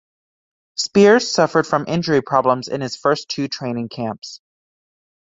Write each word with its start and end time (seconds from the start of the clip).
Spears 0.77 1.31
suffered 1.31 1.67
from 1.67 1.85
injury 1.87 2.23
problems 2.23 2.67
in 2.69 2.81
his 2.81 2.95
first 2.95 3.29
two 3.29 3.47
training 3.47 3.87
camps. 3.89 4.39